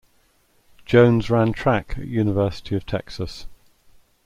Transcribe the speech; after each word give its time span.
Jones 0.83 1.29
ran 1.29 1.53
track 1.53 1.91
at 1.95 2.07
University 2.07 2.75
of 2.75 2.87
Texas. 2.87 3.45